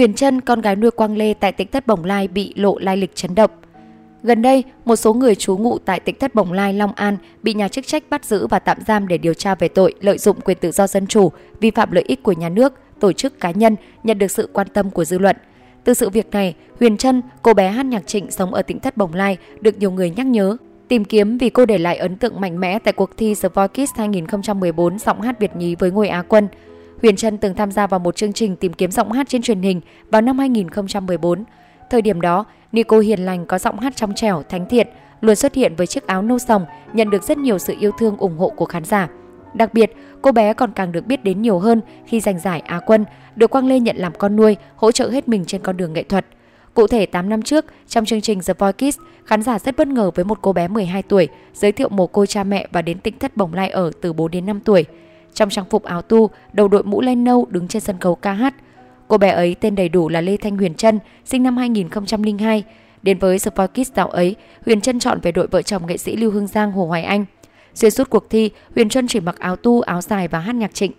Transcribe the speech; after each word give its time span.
Huyền 0.00 0.14
Trân, 0.14 0.40
con 0.40 0.60
gái 0.60 0.76
nuôi 0.76 0.90
Quang 0.90 1.16
Lê 1.16 1.34
tại 1.34 1.52
tỉnh 1.52 1.68
thất 1.68 1.86
Bồng 1.86 2.04
Lai 2.04 2.28
bị 2.28 2.52
lộ 2.56 2.78
lai 2.78 2.96
lịch 2.96 3.14
chấn 3.14 3.34
động. 3.34 3.50
Gần 4.22 4.42
đây, 4.42 4.64
một 4.84 4.96
số 4.96 5.14
người 5.14 5.34
trú 5.34 5.56
ngụ 5.56 5.78
tại 5.78 6.00
tỉnh 6.00 6.14
thất 6.18 6.34
Bồng 6.34 6.52
Lai, 6.52 6.72
Long 6.72 6.92
An 6.92 7.16
bị 7.42 7.54
nhà 7.54 7.68
chức 7.68 7.86
trách 7.86 8.04
bắt 8.10 8.24
giữ 8.24 8.46
và 8.46 8.58
tạm 8.58 8.78
giam 8.86 9.08
để 9.08 9.18
điều 9.18 9.34
tra 9.34 9.54
về 9.54 9.68
tội 9.68 9.94
lợi 10.00 10.18
dụng 10.18 10.40
quyền 10.40 10.58
tự 10.60 10.70
do 10.70 10.86
dân 10.86 11.06
chủ, 11.06 11.32
vi 11.60 11.70
phạm 11.70 11.90
lợi 11.92 12.04
ích 12.06 12.22
của 12.22 12.32
nhà 12.32 12.48
nước, 12.48 12.72
tổ 13.00 13.12
chức 13.12 13.40
cá 13.40 13.50
nhân 13.50 13.76
nhận 14.02 14.18
được 14.18 14.30
sự 14.30 14.48
quan 14.52 14.66
tâm 14.68 14.90
của 14.90 15.04
dư 15.04 15.18
luận. 15.18 15.36
Từ 15.84 15.94
sự 15.94 16.10
việc 16.10 16.30
này, 16.30 16.54
Huyền 16.78 16.96
Trân, 16.96 17.22
cô 17.42 17.54
bé 17.54 17.70
hát 17.70 17.86
nhạc 17.86 18.06
trịnh 18.06 18.30
sống 18.30 18.54
ở 18.54 18.62
tỉnh 18.62 18.80
thất 18.80 18.96
Bồng 18.96 19.14
Lai, 19.14 19.36
được 19.60 19.78
nhiều 19.78 19.90
người 19.90 20.10
nhắc 20.10 20.26
nhớ, 20.26 20.56
tìm 20.88 21.04
kiếm 21.04 21.38
vì 21.38 21.50
cô 21.50 21.66
để 21.66 21.78
lại 21.78 21.96
ấn 21.96 22.16
tượng 22.16 22.40
mạnh 22.40 22.60
mẽ 22.60 22.78
tại 22.78 22.92
cuộc 22.92 23.16
thi 23.16 23.34
The 23.42 23.48
Voice 23.48 23.84
Kids 23.84 23.98
2014 23.98 24.98
giọng 24.98 25.20
hát 25.20 25.40
Việt 25.40 25.56
nhí 25.56 25.74
với 25.74 25.90
ngôi 25.90 26.08
Á 26.08 26.22
quân. 26.28 26.48
Huyền 27.02 27.16
Trân 27.16 27.38
từng 27.38 27.54
tham 27.54 27.72
gia 27.72 27.86
vào 27.86 28.00
một 28.00 28.16
chương 28.16 28.32
trình 28.32 28.56
tìm 28.56 28.72
kiếm 28.72 28.90
giọng 28.90 29.12
hát 29.12 29.28
trên 29.28 29.42
truyền 29.42 29.62
hình 29.62 29.80
vào 30.10 30.22
năm 30.22 30.38
2014. 30.38 31.44
Thời 31.90 32.02
điểm 32.02 32.20
đó, 32.20 32.44
Nico 32.72 32.98
hiền 32.98 33.20
lành 33.20 33.46
có 33.46 33.58
giọng 33.58 33.78
hát 33.78 33.96
trong 33.96 34.14
trẻo, 34.14 34.42
thánh 34.48 34.66
thiện, 34.66 34.86
luôn 35.20 35.36
xuất 35.36 35.54
hiện 35.54 35.76
với 35.76 35.86
chiếc 35.86 36.06
áo 36.06 36.22
nâu 36.22 36.38
sòng, 36.38 36.64
nhận 36.92 37.10
được 37.10 37.22
rất 37.22 37.38
nhiều 37.38 37.58
sự 37.58 37.74
yêu 37.80 37.90
thương 37.98 38.16
ủng 38.16 38.38
hộ 38.38 38.48
của 38.48 38.64
khán 38.64 38.84
giả. 38.84 39.08
Đặc 39.54 39.74
biệt, 39.74 39.96
cô 40.22 40.32
bé 40.32 40.54
còn 40.54 40.72
càng 40.72 40.92
được 40.92 41.06
biết 41.06 41.24
đến 41.24 41.42
nhiều 41.42 41.58
hơn 41.58 41.80
khi 42.06 42.20
giành 42.20 42.38
giải 42.38 42.60
Á 42.60 42.80
quân, 42.86 43.04
được 43.36 43.50
Quang 43.50 43.66
Lê 43.66 43.80
nhận 43.80 43.96
làm 43.96 44.12
con 44.18 44.36
nuôi, 44.36 44.56
hỗ 44.76 44.92
trợ 44.92 45.08
hết 45.08 45.28
mình 45.28 45.44
trên 45.44 45.62
con 45.62 45.76
đường 45.76 45.92
nghệ 45.92 46.02
thuật. 46.02 46.26
Cụ 46.74 46.86
thể 46.86 47.06
8 47.06 47.28
năm 47.28 47.42
trước, 47.42 47.64
trong 47.88 48.04
chương 48.04 48.20
trình 48.20 48.40
The 48.46 48.54
Voice 48.54 48.90
Kids, 48.90 48.98
khán 49.24 49.42
giả 49.42 49.58
rất 49.58 49.76
bất 49.76 49.88
ngờ 49.88 50.10
với 50.14 50.24
một 50.24 50.38
cô 50.42 50.52
bé 50.52 50.68
12 50.68 51.02
tuổi 51.02 51.28
giới 51.54 51.72
thiệu 51.72 51.88
mồ 51.88 52.06
côi 52.06 52.26
cha 52.26 52.44
mẹ 52.44 52.66
và 52.72 52.82
đến 52.82 52.98
tỉnh 52.98 53.18
thất 53.18 53.36
bồng 53.36 53.54
lai 53.54 53.70
ở 53.70 53.90
từ 54.00 54.12
4 54.12 54.30
đến 54.30 54.46
5 54.46 54.60
tuổi. 54.60 54.84
Trong 55.34 55.50
trang 55.50 55.64
phục 55.70 55.82
áo 55.82 56.02
tu, 56.02 56.30
đầu 56.52 56.68
đội 56.68 56.82
mũ 56.82 57.00
len 57.00 57.24
nâu 57.24 57.46
đứng 57.50 57.68
trên 57.68 57.82
sân 57.82 57.98
khấu 58.00 58.14
ca 58.14 58.32
hát. 58.32 58.54
Cô 59.08 59.18
bé 59.18 59.30
ấy 59.30 59.56
tên 59.60 59.74
đầy 59.74 59.88
đủ 59.88 60.08
là 60.08 60.20
Lê 60.20 60.36
Thanh 60.36 60.56
Huyền 60.56 60.74
Trân, 60.74 60.98
sinh 61.24 61.42
năm 61.42 61.56
2002. 61.56 62.64
Đến 63.02 63.18
với 63.18 63.38
Spoil 63.38 63.68
Kids 63.68 63.92
dạo 63.94 64.08
ấy, 64.08 64.36
Huyền 64.66 64.80
Trân 64.80 64.98
chọn 64.98 65.20
về 65.22 65.32
đội 65.32 65.46
vợ 65.46 65.62
chồng 65.62 65.86
nghệ 65.86 65.96
sĩ 65.96 66.16
Lưu 66.16 66.30
Hương 66.30 66.46
Giang 66.46 66.72
Hồ 66.72 66.86
Hoài 66.86 67.02
Anh. 67.02 67.24
Xuyên 67.74 67.90
suốt 67.90 68.10
cuộc 68.10 68.30
thi, 68.30 68.50
Huyền 68.74 68.88
Trân 68.88 69.08
chỉ 69.08 69.20
mặc 69.20 69.38
áo 69.38 69.56
tu, 69.56 69.80
áo 69.80 70.00
dài 70.00 70.28
và 70.28 70.38
hát 70.38 70.54
nhạc 70.54 70.74
trịnh. 70.74 70.92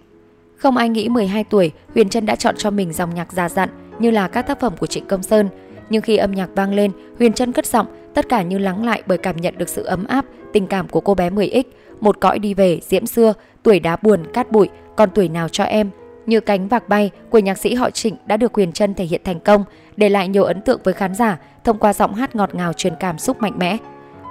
Không 0.57 0.77
ai 0.77 0.89
nghĩ 0.89 1.09
12 1.09 1.43
tuổi, 1.43 1.71
Huyền 1.93 2.09
Trân 2.09 2.25
đã 2.25 2.35
chọn 2.35 2.55
cho 2.57 2.71
mình 2.71 2.93
dòng 2.93 3.15
nhạc 3.15 3.33
già 3.33 3.49
dặn 3.49 3.69
như 3.99 4.11
là 4.11 4.27
các 4.27 4.41
tác 4.41 4.59
phẩm 4.59 4.73
của 4.79 4.87
Trịnh 4.87 5.05
Công 5.05 5.23
Sơn. 5.23 5.49
Nhưng 5.89 6.01
khi 6.01 6.17
âm 6.17 6.31
nhạc 6.31 6.49
vang 6.55 6.73
lên, 6.73 6.91
Huyền 7.19 7.33
Trân 7.33 7.51
cất 7.51 7.65
giọng, 7.65 7.87
tất 8.13 8.29
cả 8.29 8.41
như 8.41 8.57
lắng 8.57 8.85
lại 8.85 9.03
bởi 9.05 9.17
cảm 9.17 9.37
nhận 9.37 9.57
được 9.57 9.69
sự 9.69 9.83
ấm 9.83 10.03
áp, 10.07 10.25
tình 10.53 10.67
cảm 10.67 10.87
của 10.87 11.01
cô 11.01 11.15
bé 11.15 11.29
10X. 11.29 11.63
Một 11.99 12.19
cõi 12.19 12.39
đi 12.39 12.53
về, 12.53 12.79
diễm 12.81 13.05
xưa, 13.05 13.33
tuổi 13.63 13.79
đá 13.79 13.95
buồn, 14.01 14.23
cát 14.33 14.51
bụi, 14.51 14.69
còn 14.95 15.09
tuổi 15.15 15.29
nào 15.29 15.49
cho 15.49 15.63
em. 15.63 15.89
Như 16.25 16.39
cánh 16.39 16.67
vạc 16.67 16.89
bay 16.89 17.11
của 17.29 17.39
nhạc 17.39 17.57
sĩ 17.57 17.73
họ 17.73 17.89
Trịnh 17.89 18.15
đã 18.25 18.37
được 18.37 18.53
Huyền 18.53 18.71
Trân 18.71 18.93
thể 18.93 19.05
hiện 19.05 19.21
thành 19.23 19.39
công, 19.39 19.63
để 19.97 20.09
lại 20.09 20.27
nhiều 20.27 20.43
ấn 20.43 20.61
tượng 20.61 20.79
với 20.83 20.93
khán 20.93 21.15
giả 21.15 21.37
thông 21.63 21.79
qua 21.79 21.93
giọng 21.93 22.13
hát 22.13 22.35
ngọt 22.35 22.55
ngào 22.55 22.73
truyền 22.73 22.93
cảm 22.99 23.17
xúc 23.17 23.41
mạnh 23.41 23.53
mẽ. 23.57 23.77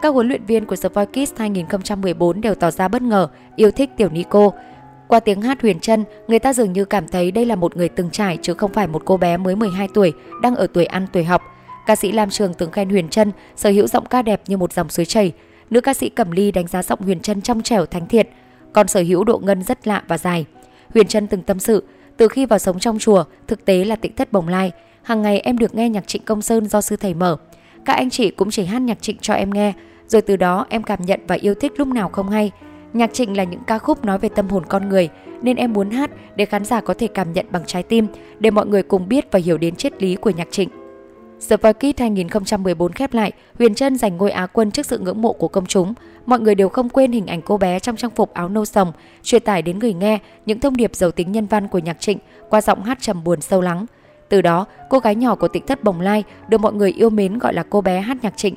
Các 0.03 0.15
huấn 0.15 0.29
luyện 0.29 0.45
viên 0.45 0.67
của 0.67 0.77
The 0.77 0.89
Voice 0.89 1.25
Kids 1.25 1.39
2014 1.39 2.41
đều 2.41 2.55
tỏ 2.55 2.71
ra 2.71 2.89
bất 2.89 3.03
ngờ, 3.03 3.29
yêu 3.57 3.71
thích 3.71 3.91
tiểu 3.97 4.09
Nico. 4.09 4.51
Qua 5.09 5.21
tiếng 5.21 5.43
hát 5.43 5.63
Huyền 5.63 5.81
Trân, 5.81 6.05
người 6.29 6.39
ta 6.39 6.53
dường 6.53 6.73
như 6.73 6.85
cảm 6.85 7.09
thấy 7.09 7.31
đây 7.31 7.47
là 7.47 7.55
một 7.55 7.77
người 7.77 7.89
từng 7.89 8.11
trải 8.11 8.39
chứ 8.43 8.55
không 8.55 8.73
phải 8.73 8.87
một 8.87 9.03
cô 9.05 9.17
bé 9.17 9.37
mới 9.37 9.57
12 9.57 9.89
tuổi, 9.95 10.13
đang 10.43 10.57
ở 10.57 10.67
tuổi 10.67 10.85
ăn 10.85 11.07
tuổi 11.13 11.25
học. 11.25 11.43
Ca 11.91 11.97
sĩ 11.97 12.13
Lam 12.13 12.31
Trường 12.31 12.55
từng 12.55 12.71
khen 12.71 12.91
Huyền 12.91 13.09
Trân 13.09 13.33
sở 13.57 13.71
hữu 13.71 13.87
giọng 13.87 14.07
ca 14.07 14.23
đẹp 14.23 14.43
như 14.47 14.57
một 14.57 14.73
dòng 14.73 14.89
suối 14.89 15.07
chảy. 15.07 15.33
Nữ 15.71 15.81
ca 15.81 15.95
sĩ 15.95 16.09
Cẩm 16.09 16.31
Ly 16.31 16.53
đánh 16.53 16.67
giá 16.67 16.83
giọng 16.83 17.01
Huyền 17.01 17.21
Trân 17.21 17.43
trong 17.43 17.63
trẻo 17.63 17.87
thánh 17.87 18.07
thiện, 18.07 18.27
còn 18.73 18.89
sở 18.89 19.01
hữu 19.01 19.25
độ 19.25 19.39
ngân 19.39 19.63
rất 19.63 19.87
lạ 19.87 20.03
và 20.09 20.19
dài. 20.19 20.45
Huyền 20.95 21.07
Trân 21.07 21.27
từng 21.27 21.43
tâm 21.43 21.59
sự, 21.59 21.85
từ 22.17 22.29
khi 22.29 22.47
vào 22.47 22.59
sống 22.59 22.79
trong 22.79 22.99
chùa, 22.99 23.25
thực 23.47 23.65
tế 23.65 23.85
là 23.85 23.97
tịnh 23.97 24.17
thất 24.17 24.33
bồng 24.33 24.49
lai, 24.49 24.73
hàng 25.03 25.23
ngày 25.23 25.41
em 25.41 25.59
được 25.59 25.75
nghe 25.75 25.89
nhạc 25.89 26.07
Trịnh 26.07 26.23
Công 26.23 26.43
Sơn 26.43 26.69
do 26.69 26.81
sư 26.81 26.97
thầy 26.97 27.15
mở. 27.15 27.37
Các 27.85 27.93
anh 27.93 28.11
chị 28.11 28.31
cũng 28.31 28.51
chỉ 28.51 28.65
hát 28.65 28.83
nhạc 28.83 29.03
Trịnh 29.03 29.17
cho 29.21 29.35
em 29.35 29.51
nghe, 29.51 29.73
rồi 30.07 30.23
từ 30.23 30.37
đó 30.37 30.67
em 30.69 30.83
cảm 30.83 31.03
nhận 31.03 31.21
và 31.27 31.35
yêu 31.35 31.55
thích 31.55 31.73
lúc 31.77 31.89
nào 31.89 32.09
không 32.09 32.29
hay. 32.29 32.51
Nhạc 32.93 33.15
Trịnh 33.15 33.37
là 33.37 33.45
những 33.45 33.65
ca 33.67 33.79
khúc 33.79 34.05
nói 34.05 34.19
về 34.19 34.29
tâm 34.29 34.49
hồn 34.49 34.67
con 34.69 34.89
người, 34.89 35.09
nên 35.43 35.57
em 35.57 35.73
muốn 35.73 35.91
hát 35.91 36.11
để 36.37 36.45
khán 36.45 36.65
giả 36.65 36.81
có 36.81 36.95
thể 36.95 37.07
cảm 37.07 37.33
nhận 37.33 37.47
bằng 37.51 37.63
trái 37.67 37.83
tim, 37.83 38.07
để 38.39 38.51
mọi 38.51 38.67
người 38.67 38.83
cùng 38.83 39.09
biết 39.09 39.27
và 39.31 39.39
hiểu 39.39 39.59
đến 39.59 39.77
triết 39.77 40.03
lý 40.03 40.17
của 40.17 40.31
nhạc 40.31 40.49
Trịnh. 40.51 40.69
The 41.49 41.57
Voice 41.57 41.93
2014 41.99 42.93
khép 42.93 43.15
lại, 43.15 43.33
Huyền 43.59 43.75
Trân 43.75 43.97
giành 43.97 44.17
ngôi 44.17 44.31
Á 44.31 44.47
quân 44.47 44.71
trước 44.71 44.87
sự 44.87 44.99
ngưỡng 44.99 45.23
mộ 45.23 45.33
của 45.33 45.49
công 45.49 45.67
chúng. 45.67 45.95
Mọi 46.27 46.41
người 46.41 46.55
đều 46.55 46.69
không 46.69 46.89
quên 46.89 47.13
hình 47.13 47.27
ảnh 47.27 47.43
cô 47.43 47.57
bé 47.57 47.79
trong 47.79 47.97
trang 47.97 48.11
phục 48.11 48.35
áo 48.35 48.49
nâu 48.49 48.65
sồng, 48.65 48.93
truyền 49.23 49.43
tải 49.43 49.63
đến 49.63 49.79
người 49.79 49.95
nghe 49.95 50.19
những 50.47 50.61
thông 50.61 50.77
điệp 50.77 50.97
giàu 50.97 51.11
tính 51.11 51.33
nhân 51.33 51.47
văn 51.47 51.69
của 51.69 51.79
nhạc 51.79 52.01
Trịnh 52.01 52.19
qua 52.49 52.61
giọng 52.61 52.83
hát 52.83 52.99
trầm 53.01 53.25
buồn 53.25 53.41
sâu 53.41 53.61
lắng. 53.61 53.87
Từ 54.29 54.43
đó, 54.43 54.67
cô 54.91 54.99
gái 54.99 55.15
nhỏ 55.15 55.35
của 55.35 55.49
tỉnh 55.49 55.67
thất 55.67 55.85
Bồng 55.85 56.01
Lai 56.01 56.25
được 56.49 56.61
mọi 56.61 56.73
người 56.73 56.93
yêu 56.93 57.11
mến 57.11 57.39
gọi 57.39 57.55
là 57.55 57.63
cô 57.71 57.81
bé 57.81 58.01
hát 58.01 58.17
nhạc 58.23 58.37
Trịnh. 58.37 58.57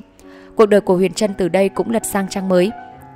Cuộc 0.56 0.66
đời 0.66 0.80
của 0.80 0.96
Huyền 0.96 1.12
Trân 1.12 1.34
từ 1.34 1.48
đây 1.48 1.68
cũng 1.68 1.90
lật 1.90 2.06
sang 2.06 2.28
trang 2.30 2.48
mới. 2.48 2.70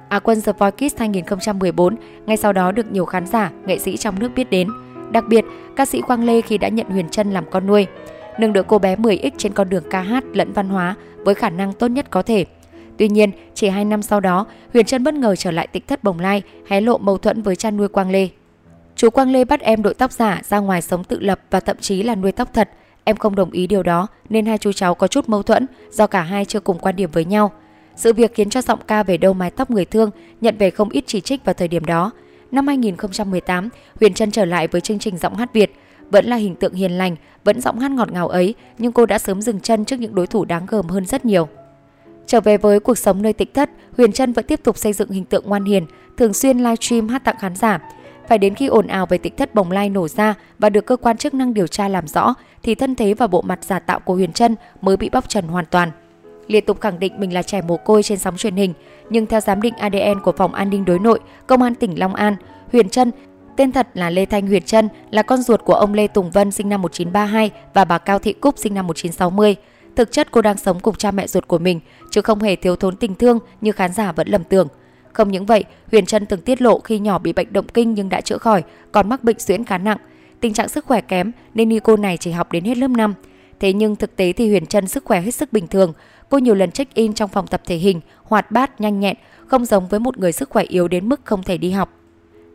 Á 0.09 0.19
quân 0.19 0.43
The 0.43 0.53
Voice 0.53 0.89
Kids 0.89 0.99
2014 0.99 1.97
ngay 2.27 2.37
sau 2.37 2.53
đó 2.53 2.73
được 2.73 2.93
nhiều 2.93 3.05
khán 3.05 3.27
giả, 3.27 3.51
nghệ 3.67 3.78
sĩ 3.78 3.97
trong 3.97 4.19
nước 4.19 4.31
biết 4.37 4.51
đến. 4.51 4.69
Đặc 5.12 5.25
biệt, 5.28 5.45
ca 5.77 5.87
sĩ 5.87 6.01
Quang 6.01 6.25
Lê 6.25 6.41
khi 6.41 6.59
đã 6.59 6.69
nhận 6.69 6.87
Huyền 6.91 7.09
Trân 7.09 7.31
làm 7.31 7.45
con 7.51 7.67
nuôi 7.67 7.87
nâng 8.38 8.53
đỡ 8.53 8.62
cô 8.62 8.78
bé 8.78 8.97
10X 8.97 9.31
trên 9.38 9.53
con 9.53 9.69
đường 9.69 9.84
ca 9.91 10.00
hát 10.00 10.25
lẫn 10.32 10.53
văn 10.53 10.69
hóa 10.69 10.94
với 11.25 11.34
khả 11.34 11.50
năng 11.50 11.72
tốt 11.72 11.88
nhất 11.88 12.06
có 12.10 12.22
thể. 12.22 12.44
Tuy 12.97 13.09
nhiên, 13.09 13.31
chỉ 13.54 13.69
2 13.69 13.84
năm 13.84 14.03
sau 14.03 14.21
đó, 14.21 14.47
Huyền 14.72 14.87
Trân 14.87 15.04
bất 15.04 15.15
ngờ 15.15 15.37
trở 15.37 15.50
lại 15.50 15.66
tịch 15.66 15.88
thất 15.88 16.04
Bồng 16.04 16.21
Lai, 16.21 16.43
hé 16.66 16.81
lộ 16.81 16.98
mâu 16.98 17.19
thuẫn 17.19 17.43
với 17.43 17.56
cha 17.56 17.71
nuôi 17.71 17.88
Quang 17.88 18.10
Lê. 18.10 18.28
Chú 18.97 19.10
Quang 19.10 19.32
Lê 19.32 19.44
bắt 19.44 19.60
em 19.60 19.82
đội 19.82 19.94
tóc 19.94 20.12
giả 20.12 20.41
ra 20.44 20.59
ngoài 20.59 20.82
sống 20.82 21.04
tự 21.04 21.21
lập 21.21 21.41
và 21.50 21.60
thậm 21.60 21.77
chí 21.81 22.03
là 22.03 22.15
nuôi 22.15 22.32
tóc 22.32 22.48
thật. 22.54 22.71
Em 23.04 23.16
không 23.16 23.34
đồng 23.34 23.50
ý 23.50 23.66
điều 23.66 23.82
đó 23.82 24.06
nên 24.28 24.47
hai 24.47 24.59
chú 24.59 24.72
cháu 24.72 24.94
có 24.94 25.06
chút 25.06 25.28
mâu 25.28 25.43
thuẫn 25.43 25.66
do 25.91 26.06
cả 26.06 26.22
hai 26.22 26.44
chưa 26.44 26.60
cùng 26.60 26.78
quan 26.78 26.97
điểm 26.97 27.10
với 27.12 27.25
nhau. 27.25 27.53
Sự 27.97 28.12
việc 28.12 28.34
khiến 28.34 28.50
cho 28.50 28.62
giọng 28.62 28.78
ca 28.87 29.03
về 29.03 29.16
đâu 29.16 29.32
mái 29.34 29.50
tóc 29.50 29.71
người 29.71 29.84
thương 29.84 30.10
nhận 30.41 30.56
về 30.59 30.71
không 30.71 30.88
ít 30.88 31.04
chỉ 31.06 31.21
trích 31.21 31.44
vào 31.44 31.54
thời 31.54 31.69
điểm 31.69 31.84
đó. 31.84 32.10
Năm 32.50 32.66
2018, 32.66 33.69
Huyền 34.00 34.15
Trân 34.15 34.31
trở 34.31 34.44
lại 34.44 34.69
với 34.69 34.81
chương 34.81 34.98
trình 34.98 35.19
giọng 35.19 35.37
hát 35.37 35.53
Việt– 35.53 35.75
vẫn 36.11 36.27
là 36.27 36.37
hình 36.37 36.55
tượng 36.55 36.75
hiền 36.75 36.93
lành, 36.93 37.17
vẫn 37.45 37.61
giọng 37.61 37.79
hát 37.79 37.91
ngọt 37.91 38.13
ngào 38.13 38.29
ấy, 38.29 38.55
nhưng 38.79 38.93
cô 38.93 39.07
đã 39.07 39.19
sớm 39.19 39.43
dừng 39.43 39.61
chân 39.61 39.85
trước 39.85 40.01
những 40.01 40.15
đối 40.15 40.27
thủ 40.27 40.45
đáng 40.45 40.67
gờm 40.67 40.89
hơn 40.89 41.07
rất 41.07 41.25
nhiều. 41.25 41.49
Trở 42.27 42.41
về 42.41 42.57
với 42.57 42.81
cuộc 42.81 42.99
sống 42.99 43.23
nơi 43.23 43.33
tịch 43.33 43.55
thất, 43.55 43.71
Huyền 43.97 44.13
Trân 44.13 44.33
vẫn 44.33 44.45
tiếp 44.45 44.61
tục 44.63 44.79
xây 44.79 44.93
dựng 44.93 45.11
hình 45.11 45.25
tượng 45.25 45.45
ngoan 45.47 45.65
hiền, 45.65 45.87
thường 46.17 46.35
xuyên 46.35 46.59
livestream 46.59 47.09
hát 47.09 47.25
tặng 47.25 47.37
khán 47.39 47.57
giả. 47.57 47.79
Phải 48.29 48.39
đến 48.39 48.55
khi 48.55 48.67
ồn 48.67 48.87
ào 48.87 49.07
về 49.07 49.19
tịch 49.19 49.37
thất 49.37 49.55
bồng 49.55 49.71
lai 49.71 49.91
nổ 49.91 50.09
ra 50.09 50.35
và 50.59 50.71
được 50.71 50.87
cơ 50.87 50.97
quan 50.97 51.17
chức 51.17 51.35
năng 51.35 51.55
điều 51.55 51.67
tra 51.67 51.89
làm 51.89 52.07
rõ, 52.07 52.35
thì 52.63 52.75
thân 52.75 52.95
thế 52.95 53.15
và 53.15 53.27
bộ 53.27 53.43
mặt 53.43 53.65
giả 53.65 53.79
tạo 53.79 54.01
của 54.01 54.15
Huyền 54.15 54.33
Trân 54.33 54.57
mới 54.81 54.97
bị 54.97 55.09
bóc 55.11 55.29
trần 55.29 55.49
hoàn 55.49 55.65
toàn. 55.65 55.91
Liên 56.47 56.65
tục 56.65 56.81
khẳng 56.81 56.99
định 56.99 57.21
mình 57.21 57.33
là 57.33 57.43
trẻ 57.43 57.63
mồ 57.63 57.77
côi 57.77 58.03
trên 58.03 58.19
sóng 58.19 58.37
truyền 58.37 58.57
hình, 58.57 58.75
nhưng 59.11 59.27
theo 59.27 59.41
giám 59.41 59.63
định 59.63 59.75
ADN 59.77 60.21
của 60.25 60.33
Phòng 60.33 60.55
An 60.55 60.71
ninh 60.71 60.85
Đối 60.85 60.99
nội, 60.99 61.21
Công 61.47 61.63
an 61.63 61.75
tỉnh 61.75 61.99
Long 61.99 62.15
An, 62.15 62.37
Huyền 62.73 62.89
Trân 62.89 63.11
Tên 63.59 63.73
thật 63.73 63.89
là 63.95 64.11
Lê 64.11 64.27
Thanh 64.27 64.47
Huyền 64.47 64.63
Trân, 64.63 64.89
là 65.11 65.23
con 65.23 65.43
ruột 65.43 65.65
của 65.65 65.75
ông 65.75 65.95
Lê 65.95 66.07
Tùng 66.07 66.31
Vân 66.31 66.51
sinh 66.51 66.69
năm 66.69 66.83
1932 66.83 67.51
và 67.75 67.85
bà 67.85 67.99
Cao 67.99 68.19
Thị 68.19 68.33
Cúc 68.33 68.59
sinh 68.59 68.75
năm 68.75 68.87
1960. 68.87 69.57
Thực 69.97 70.13
chất 70.13 70.29
cô 70.31 70.43
đang 70.43 70.57
sống 70.57 70.81
cùng 70.81 70.95
cha 70.95 71.11
mẹ 71.11 71.27
ruột 71.27 71.49
của 71.49 71.59
mình, 71.59 71.81
chứ 72.11 72.23
không 72.23 72.43
hề 72.43 72.57
thiếu 72.57 72.77
thốn 72.77 72.97
tình 72.97 73.15
thương 73.15 73.39
như 73.61 73.73
khán 73.73 73.93
giả 73.93 74.13
vẫn 74.13 74.29
lầm 74.29 74.45
tưởng. 74.45 74.69
Không 75.13 75.31
những 75.31 75.47
vậy, 75.47 75.65
Huyền 75.91 76.07
Trân 76.07 76.27
từng 76.27 76.41
tiết 76.41 76.63
lộ 76.63 76.79
khi 76.79 76.99
nhỏ 76.99 77.19
bị 77.19 77.33
bệnh 77.33 77.53
động 77.53 77.67
kinh 77.75 77.95
nhưng 77.95 78.09
đã 78.09 78.21
chữa 78.21 78.39
khỏi, 78.39 78.63
còn 78.93 79.09
mắc 79.09 79.25
bệnh 79.25 79.39
suyễn 79.39 79.65
khá 79.65 79.79
nặng. 79.79 79.99
Tình 80.41 80.53
trạng 80.53 80.69
sức 80.69 80.85
khỏe 80.85 81.01
kém 81.01 81.33
nên 81.55 81.69
Nico 81.69 81.97
này 81.97 82.17
chỉ 82.17 82.31
học 82.31 82.53
đến 82.53 82.65
hết 82.65 82.77
lớp 82.77 82.89
5. 82.89 83.15
Thế 83.61 83.73
nhưng 83.73 83.97
thực 83.97 84.17
tế 84.17 84.33
thì 84.33 84.49
Huyền 84.49 84.67
Trân 84.67 84.89
sức 84.89 85.05
khỏe 85.05 85.21
hết 85.21 85.31
sức 85.31 85.53
bình 85.53 85.67
thường. 85.67 85.93
Cô 86.29 86.39
nhiều 86.39 86.55
lần 86.55 86.71
check-in 86.71 87.13
trong 87.13 87.31
phòng 87.31 87.47
tập 87.47 87.63
thể 87.67 87.77
hình, 87.77 88.01
hoạt 88.23 88.51
bát, 88.51 88.81
nhanh 88.81 89.01
nhẹn, 89.01 89.17
không 89.47 89.65
giống 89.65 89.89
với 89.89 90.01
một 90.01 90.19
người 90.19 90.33
sức 90.33 90.51
khỏe 90.51 90.65
yếu 90.65 90.89
đến 90.89 91.09
mức 91.09 91.21
không 91.25 91.43
thể 91.43 91.59
đi 91.59 91.71
học. 91.71 91.97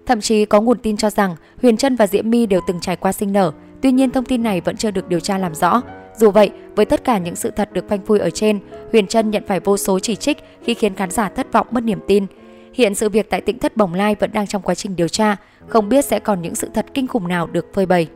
Thậm 0.06 0.22
chí 0.22 0.46
có 0.46 0.62
nguồn 0.62 0.78
tin 0.78 0.98
cho 0.98 1.10
rằng 1.10 1.36
Huyền 1.62 1.78
Trân 1.78 1.96
và 1.96 2.08
Diễm 2.08 2.30
My 2.30 2.46
đều 2.46 2.62
từng 2.68 2.80
trải 2.80 2.96
qua 2.96 3.12
sinh 3.12 3.34
nở, 3.34 3.52
tuy 3.82 3.92
nhiên 3.92 4.12
thông 4.12 4.26
tin 4.26 4.44
này 4.44 4.62
vẫn 4.62 4.78
chưa 4.78 4.92
được 4.92 5.08
điều 5.08 5.20
tra 5.20 5.38
làm 5.38 5.56
rõ. 5.56 5.82
Dù 6.18 6.32
vậy, 6.32 6.52
với 6.76 6.86
tất 6.86 7.04
cả 7.04 7.18
những 7.18 7.36
sự 7.36 7.52
thật 7.52 7.74
được 7.74 7.90
phanh 7.90 8.06
phui 8.06 8.20
ở 8.20 8.30
trên, 8.30 8.60
Huyền 8.92 9.08
Trân 9.08 9.32
nhận 9.32 9.44
phải 9.48 9.60
vô 9.60 9.78
số 9.78 10.00
chỉ 10.00 10.16
trích 10.16 10.38
khi 10.64 10.74
khiến 10.74 10.96
khán 10.96 11.12
giả 11.12 11.30
thất 11.30 11.54
vọng 11.54 11.68
mất 11.72 11.84
niềm 11.84 12.00
tin. 12.08 12.26
Hiện 12.74 12.96
sự 12.96 13.10
việc 13.10 13.30
tại 13.30 13.42
tỉnh 13.42 13.60
thất 13.60 13.78
Bồng 13.78 13.94
Lai 13.94 14.16
vẫn 14.20 14.32
đang 14.34 14.48
trong 14.48 14.62
quá 14.62 14.76
trình 14.76 14.96
điều 14.96 15.08
tra, 15.08 15.36
không 15.68 15.90
biết 15.90 16.06
sẽ 16.06 16.20
còn 16.20 16.42
những 16.42 16.56
sự 16.56 16.70
thật 16.74 16.86
kinh 16.94 17.08
khủng 17.08 17.28
nào 17.28 17.48
được 17.48 17.74
phơi 17.74 17.86
bày. 17.86 18.08